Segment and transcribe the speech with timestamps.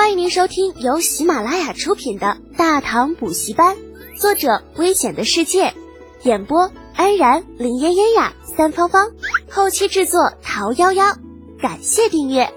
[0.00, 3.76] 欢迎您收听由喜马拉雅出品的《大唐补习班》，
[4.18, 5.74] 作者：危险的世界，
[6.22, 9.10] 演播：安然、林嫣嫣呀、三芳芳，
[9.50, 11.18] 后期制作：桃夭夭。
[11.60, 12.50] 感谢订阅。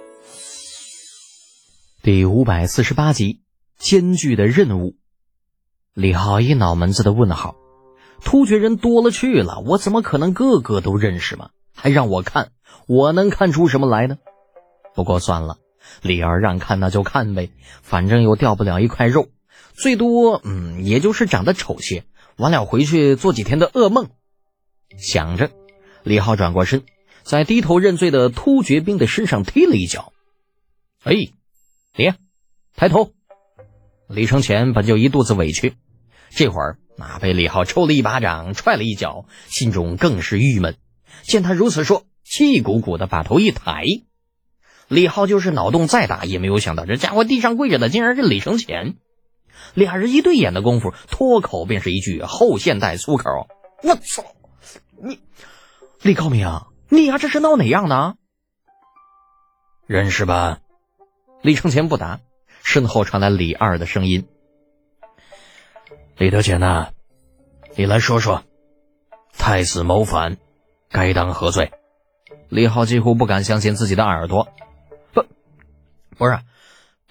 [2.01, 3.41] 第五百四十八集，
[3.77, 4.95] 艰巨的任务。
[5.93, 7.55] 李浩一脑门子的问号，
[8.23, 11.49] 突厥人多了去了，我怎么可能个个都认识嘛？
[11.75, 12.51] 还让我看，
[12.87, 14.15] 我能看出什么来呢？
[14.95, 15.57] 不过算了。
[16.01, 17.49] 李二让看那就看呗，
[17.81, 19.29] 反正又掉不了一块肉，
[19.73, 22.03] 最多嗯，也就是长得丑些，
[22.37, 24.09] 完了回去做几天的噩梦。
[24.97, 25.51] 想着，
[26.03, 26.83] 李浩转过身，
[27.23, 30.13] 在低头认罪的突厥兵的身上踢了一脚。
[31.03, 31.13] 哎，
[31.95, 32.13] 你
[32.75, 33.11] 抬头！
[34.07, 35.75] 李承前本就一肚子委屈，
[36.29, 40.77] 这会儿那被李浩抽了一巴掌，踹了一脚，心中更是郁闷。
[41.23, 43.83] 见他如此说，气鼓鼓的把头一抬。
[44.93, 48.97] 李浩就是脑洞再大，也没有想到这家伙地上跪着的竟然是李承前。
[49.73, 53.47] 俩人一对眼的功夫，脱口便是一句后现代粗口
[53.81, 54.23] ：“我操！
[55.01, 55.19] 你
[56.03, 56.47] 李高明，
[56.89, 58.13] 你丫这是闹哪样呢？”
[59.87, 60.59] 认识吧？
[61.41, 62.19] 李承前不答，
[62.61, 64.27] 身后传来李二的声音
[66.17, 66.89] ：“李德简呐，
[67.75, 68.43] 你来说说，
[69.35, 70.37] 太子谋反，
[70.91, 71.71] 该当何罪？”
[72.49, 74.49] 李浩几乎不敢相信自己的耳朵。
[76.23, 76.39] 不是，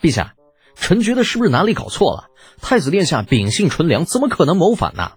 [0.00, 0.36] 陛下，
[0.74, 2.30] 臣觉得是不是哪里搞错了？
[2.62, 5.12] 太子殿下秉性纯良，怎么可能谋反呢？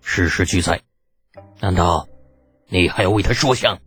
[0.00, 0.82] 事实俱在，
[1.58, 2.08] 难道
[2.68, 3.80] 你还要为他说项？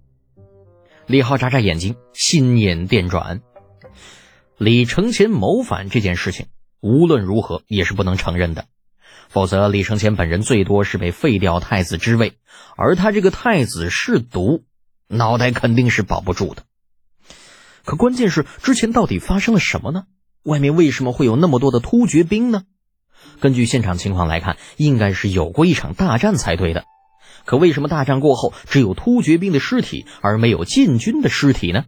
[1.05, 3.41] 李浩眨眨眼睛，心念电转。
[4.57, 6.47] 李承前谋反这件事情，
[6.81, 8.65] 无论如何也是不能承认的，
[9.29, 12.33] 否则李承前本人最多是被废掉太子之位，
[12.75, 14.65] 而他这个太子是毒，
[15.07, 16.63] 脑袋肯定是保不住的。
[17.83, 20.03] 可关键是，之前到底发生了什么呢？
[20.43, 22.63] 外面为什么会有那么多的突厥兵呢？
[23.39, 26.85] 根据现场情况来看，应该是有过一场大战才对的。
[27.45, 31.85] 可为什么大战过后只有突厥兵的尸体，而没有禁军的尸体呢？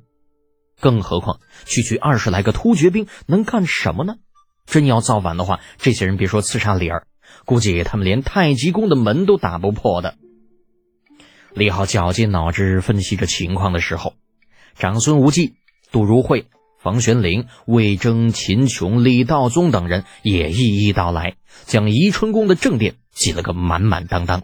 [0.80, 4.16] 更何况，区区二十来个突厥兵能干什么呢？
[4.66, 7.06] 真要造反的话，这些人别说刺杀李儿，
[7.46, 10.16] 估计他们连太极宫的门都打不破的。
[11.54, 14.14] 李浩绞尽脑汁分析着情况的时候，
[14.76, 15.56] 长孙无忌。
[15.94, 16.48] 杜如晦、
[16.80, 24.42] 房玄龄、魏征、秦琼、李道宗等人也一一到来，将宜春宫的正殿挤了个满满当当。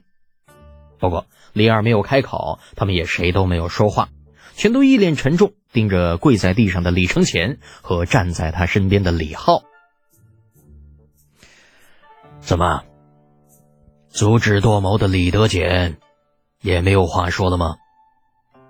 [0.99, 4.09] 不过李二没有开口，他们也谁都没有说话，
[4.53, 9.63] 全都一脸沉重，盯着跪在地上的李承乾和站在他身边的李浩。
[12.41, 12.83] 怎么，
[14.09, 15.97] 足智多谋的李德简
[16.61, 17.77] 也没有话说了吗？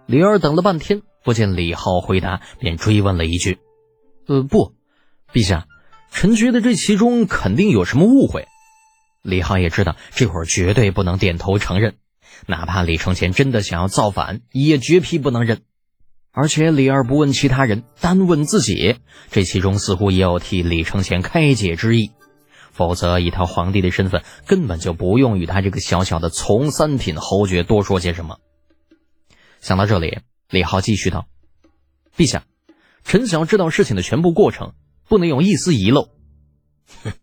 [0.05, 1.01] 李二等了半天。
[1.23, 3.59] 不见李浩回答，便追问了一句
[4.27, 4.73] ：“呃，不，
[5.33, 5.67] 陛下，
[6.11, 8.47] 臣觉得这其中肯定有什么误会。”
[9.21, 11.95] 李浩也知道这会儿绝对不能点头承认，
[12.47, 15.61] 哪怕李承前真的想要造反，也绝批不能认。
[16.31, 18.95] 而且李二不问其他人，单问自己，
[19.29, 22.11] 这其中似乎也有替李承前开解之意。
[22.71, 28.37] 否则，以他皇帝的身份，根本就不用与他这个小小的从三品侯爵多说些什么。
[29.59, 30.19] 想到这里。
[30.49, 31.27] 李浩继续道
[32.17, 32.43] ：“陛下，
[33.03, 34.73] 臣想要知道事情的全部过程，
[35.07, 36.09] 不能有一丝遗漏。”
[37.03, 37.13] 哼，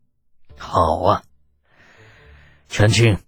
[0.56, 1.22] 好啊，
[2.68, 3.18] 陈清，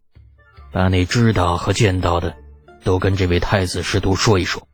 [0.70, 2.36] 把你知道和见到的
[2.84, 4.68] 都跟这位太子师徒说一说。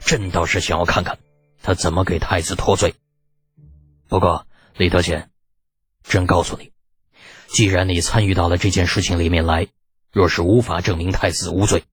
[0.00, 1.18] 朕倒是想要看看
[1.62, 2.96] 他怎么给太子脱罪。
[4.08, 5.30] 不过，李德贤，
[6.02, 6.72] 朕告诉你，
[7.46, 9.68] 既然你参与到了这件事情里面来，
[10.10, 11.84] 若是无法证明太子无罪，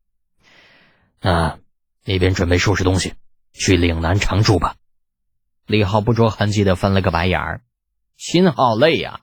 [1.21, 1.59] 那……
[2.07, 3.15] 你便准备收拾东西，
[3.51, 4.75] 去岭南常住吧。
[5.65, 7.61] 李浩不着痕迹的翻了个白眼儿，
[8.15, 9.21] 心好累呀！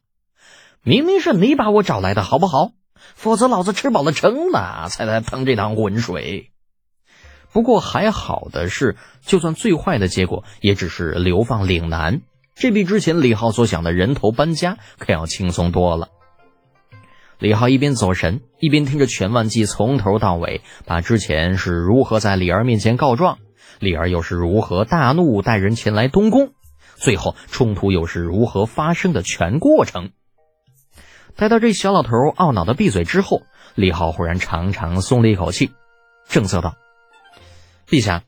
[0.83, 2.73] 明明是你把我找来的，好不好？
[3.15, 6.51] 否则老子吃饱了撑了才来趟这趟浑水。
[7.53, 12.23] 不过还好的是，就算最坏的结果，也只是流放岭南，
[12.57, 16.09] 这比之前李浩所想的人头搬家可要轻松多了。
[17.43, 23.39] 李浩一边走神，一边听着全万记从头到尾把之前是如何在李儿面前告状，
[23.81, 26.53] 李儿又是如何大怒带人前来东宫，
[26.95, 30.13] 最后冲突又是如何发生的全过程。
[31.35, 33.43] 待到这小老头懊恼的闭嘴之后，
[33.75, 35.73] 李浩忽然长长松了一口气，
[36.29, 36.77] 正色道
[37.91, 38.23] ：“陛下，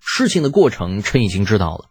[0.00, 1.84] 事情的过程臣已经知道了，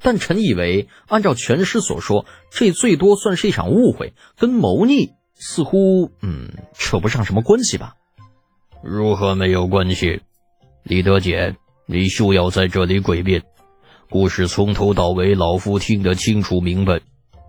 [0.00, 7.96] 但臣以为按照全师所说，这最多算是一场误会，跟谋逆。”似乎，嗯，扯不上什么关系吧？
[8.82, 10.22] 如何没有关系？
[10.82, 13.42] 李德简，你休要在这里诡辩！
[14.10, 17.00] 故事从头到尾，老夫听得清楚明白。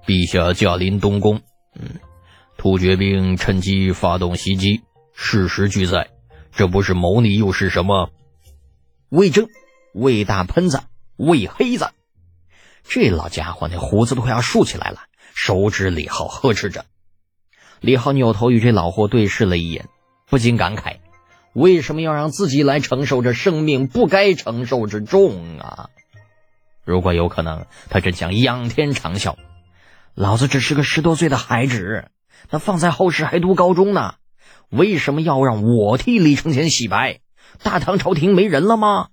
[0.05, 1.41] 陛下驾临东宫，
[1.75, 1.99] 嗯，
[2.57, 4.81] 突厥兵趁机发动袭击，
[5.13, 6.09] 事实俱在，
[6.51, 8.11] 这不是谋逆又是什么？
[9.09, 9.47] 魏征，
[9.93, 10.81] 魏大喷子，
[11.17, 11.89] 魏黑子，
[12.83, 15.01] 这老家伙那胡子都快要竖起来了，
[15.33, 16.85] 手指李浩呵斥着。
[17.85, 19.87] 李浩扭头与这老货对视了一眼，
[20.27, 20.97] 不禁感慨：
[21.53, 25.89] 为什么要让自己来承受这生命不该承受之重啊？
[26.83, 29.35] 如果有可能，他真想仰天长啸。
[30.15, 32.09] 老子只是个十多岁的孩子，
[32.49, 34.15] 那放在后世还读高中呢，
[34.71, 37.19] 为什么要让我替李承乾洗白？
[37.61, 39.09] 大唐朝廷没人了吗？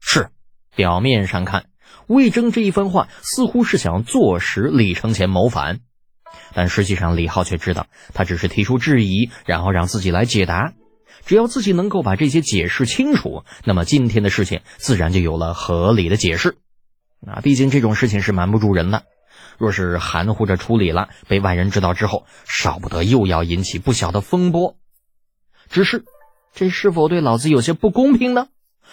[0.00, 0.30] 是，
[0.74, 1.66] 表面上看，
[2.08, 5.78] 魏征这一番话似乎是想坐实李承乾谋反，
[6.54, 10.72] 但实际上李浩却知道，他只是提出质疑，然后让自己来解答。
[11.24, 16.56] 只要自己能够把这些解释清楚，那么今天的事情自然就有了合理的解释。
[17.20, 19.04] 那毕竟这种事情是瞒不住人的。
[19.58, 24.76] 若是含糊着处理了，被外人知道之后，少不得又要引起不小的风波。
[25.68, 26.04] 只是，
[26.54, 28.48] 这是否对老子有些不公平呢？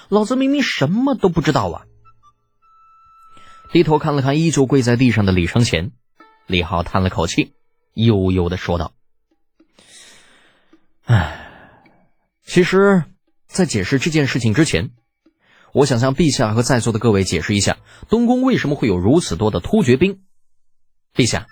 [0.10, 1.84] 老子明明什么都不知道啊！
[3.72, 5.92] 低头看了看依旧跪在地上的李承前，
[6.46, 7.54] 李浩叹了口气，
[7.94, 8.94] 悠悠的说道
[11.06, 11.50] ：“唉，
[12.44, 13.04] 其实，
[13.48, 14.92] 在解释这件事情之前，
[15.74, 17.78] 我想向陛下和在座的各位解释一下，
[18.10, 20.22] 东宫为什么会有如此多的突厥兵。”
[21.16, 21.48] 陛下，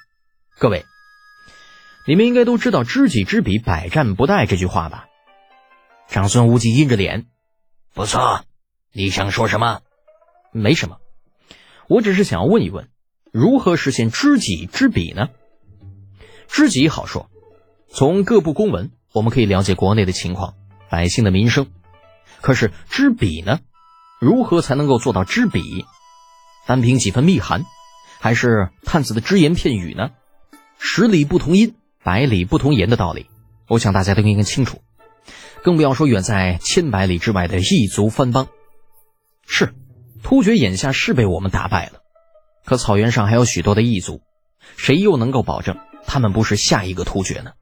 [0.59, 0.85] 各位，
[2.07, 5.07] 你们应该都知道“知己知彼，百战不殆”这句话吧？
[6.07, 7.27] 长孙无忌阴着脸，
[7.93, 8.43] 不错。
[8.91, 9.81] 你想说什么？
[10.51, 10.97] 没什么，
[11.88, 12.90] 我只是想要问一问，
[13.31, 15.30] 如何实现知己知彼呢？
[16.48, 17.30] 知己好说，
[17.89, 20.56] 从各部公文我们可以了解国内的情况，
[20.89, 21.68] 百姓的民生。
[22.42, 23.60] 可是知彼呢？
[24.19, 25.86] 如何才能够做到知彼？
[26.68, 27.66] 单凭几分密函？
[28.19, 30.12] 还是探子的只言片语呢？
[30.77, 33.27] 十里不同音，百里不同言的道理，
[33.68, 34.81] 我想大家都应该清楚。
[35.63, 38.48] 更不要说远在千百里之外的异族藩邦。
[39.48, 39.74] 是，
[40.22, 42.00] 突厥眼下是被我们打败了，
[42.63, 44.22] 可草原上还有许多的异族，
[44.78, 47.54] 谁又能够保证他们不是下一个突厥呢？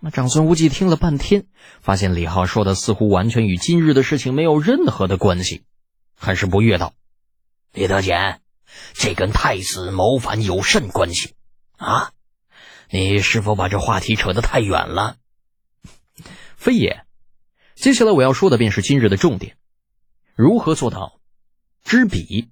[0.00, 1.46] 那长孙无忌听了半天，
[1.80, 5.64] 发现李浩说的似乎完全与今日的事情没有任何的关系，
[6.16, 6.94] 很是不悦道
[7.72, 8.40] ：“李德俭。”
[8.92, 11.34] 这跟太子谋反有甚关系
[11.78, 12.12] 啊？
[12.90, 15.16] 你是否把这话题扯得太远了？
[16.54, 17.06] 非也。
[17.74, 19.56] 接下来我要说的便是今日的重点：
[20.34, 21.18] 如何做到
[21.82, 22.50] 知彼？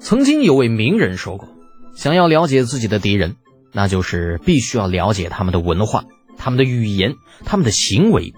[0.00, 1.48] 曾经有位名人说过，
[1.96, 3.36] 想要了解自己的敌人，
[3.72, 6.04] 那就是必须要了解他们的文化、
[6.36, 8.32] 他们的语言、他们的行为，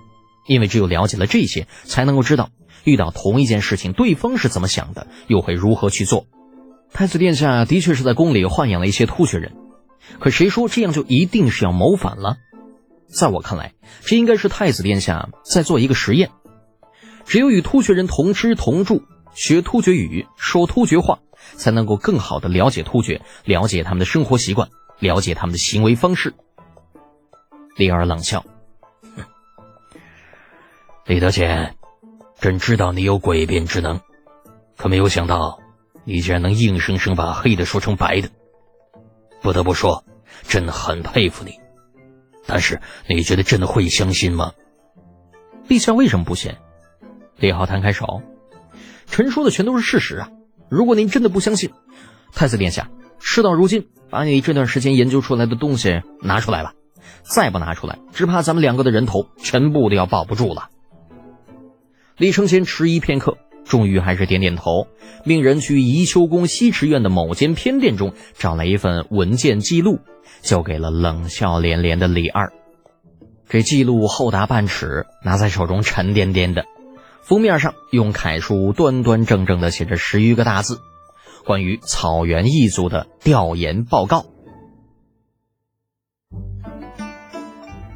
[0.49, 2.51] 因为只有了解了这些，才能够知道
[2.85, 6.27] 遇到同一件事情，对方是怎么想的，又会如何去做。
[6.93, 9.53] 太子殿下的确是在宫里豢养了一些突厥人，
[10.19, 12.39] 可谁说这样就一定是要谋反了？
[13.07, 16.31] 在我看来，这应该是太子殿下在做一个实验。
[17.27, 19.03] 只有与突厥人同吃同住，
[19.35, 21.21] 学突厥语，说突厥话，
[21.56, 26.34] 才能够更好的了解突厥，了解他们的生活习惯，了解他们的行为方式。
[27.76, 28.44] 李二冷笑
[31.06, 31.76] ：“李德简，
[32.40, 34.00] 朕知道你有诡辩之能，
[34.76, 35.58] 可没有想到。”
[36.02, 38.30] 你竟然能硬生生把黑的说成白的，
[39.42, 40.02] 不得不说，
[40.49, 41.61] 朕很佩服你。
[42.47, 44.52] 但是你觉得朕会相信吗？
[45.68, 46.56] 陛下为什么不信？
[47.37, 48.23] 李浩摊开手，
[49.06, 50.30] 臣说的全都是事实啊！
[50.71, 51.71] 如果您真的不相信，
[52.33, 56.73] 太子殿下，事到如今，把你这段时间研究出来的东西拿出来吧。
[57.23, 60.69] 再不拿出来，只怕咱们两个的人头全部都要保不住了。
[62.17, 63.37] 李承乾迟疑片刻。
[63.62, 64.89] 终于还是点点头，
[65.25, 70.00] 命人去宜秋宫西池院的某间偏殿中找来一份文件记录，
[70.41, 72.53] 交给了冷笑连连的李二。
[73.49, 76.65] 这记录厚达半尺，拿在手中沉甸甸的，
[77.23, 80.81] 封面上用楷书端端正正地写着十余个大字
[81.47, 84.27] ：“关于草原异族的调研报告。”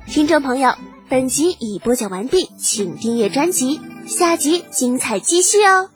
[0.06, 0.74] 听众朋友，
[1.08, 3.80] 本集已播讲完毕，请订阅专辑。
[4.06, 5.88] 下集精彩继续哦！